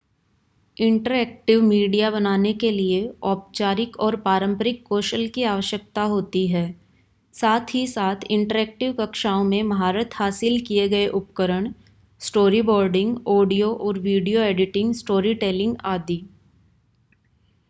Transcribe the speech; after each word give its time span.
interactive 0.77 1.61
media 1.63 2.09
बनाने 2.11 2.53
के 2.53 2.69
लिए 2.71 3.01
औपचारिक 3.23 3.97
और 3.99 4.15
पारंपरिक 4.21 4.81
कौशल 4.87 5.27
की 5.27 5.43
आवश्यकता 5.43 6.03
होती 6.13 6.45
है 6.47 6.63
साथ 7.35 7.73
ही 7.73 7.85
साथ 7.87 8.23
इंटरैक्टिव 8.29 8.93
कक्षाओं 8.99 9.43
में 9.43 9.61
महारत 9.65 10.15
हासिल 10.15 10.59
किये 10.61 10.87
गये 10.89 11.07
उपकरण 11.19 11.71
स्टोरीबोर्डिंग 12.21 13.17
ऑडियो 13.27 13.71
और 13.81 13.99
वीडियो 13.99 14.41
एडिटिंग 14.43 14.93
स्टोरी 14.95 15.33
टेलिंग 15.35 15.75
आदि 15.85 16.23